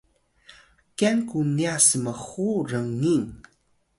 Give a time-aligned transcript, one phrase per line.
[0.97, 3.25] kyan ku niya smxu rngin